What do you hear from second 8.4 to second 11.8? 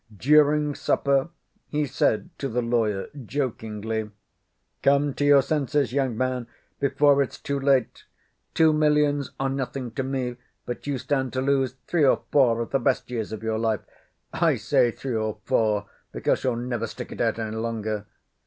Two millions are nothing to me, but you stand to lose